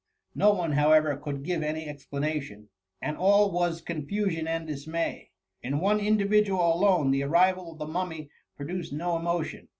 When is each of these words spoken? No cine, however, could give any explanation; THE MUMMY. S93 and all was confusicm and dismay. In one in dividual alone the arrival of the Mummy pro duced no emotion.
No 0.33 0.55
cine, 0.55 0.73
however, 0.73 1.15
could 1.15 1.43
give 1.43 1.61
any 1.61 1.87
explanation; 1.87 2.69
THE 3.03 3.09
MUMMY. 3.09 3.13
S93 3.13 3.13
and 3.13 3.17
all 3.17 3.51
was 3.51 3.81
confusicm 3.83 4.47
and 4.47 4.65
dismay. 4.65 5.29
In 5.61 5.77
one 5.79 5.99
in 5.99 6.17
dividual 6.17 6.73
alone 6.73 7.11
the 7.11 7.21
arrival 7.21 7.73
of 7.73 7.77
the 7.77 7.85
Mummy 7.85 8.31
pro 8.57 8.65
duced 8.65 8.93
no 8.93 9.15
emotion. 9.15 9.67